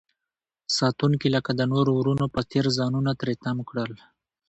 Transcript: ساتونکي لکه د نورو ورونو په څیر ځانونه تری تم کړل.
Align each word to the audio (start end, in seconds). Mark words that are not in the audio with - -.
ساتونکي 0.77 1.27
لکه 1.35 1.51
د 1.55 1.61
نورو 1.73 1.91
ورونو 1.99 2.25
په 2.35 2.41
څیر 2.51 2.65
ځانونه 2.77 3.11
تری 3.19 3.35
تم 3.43 3.57
کړل. 3.69 3.91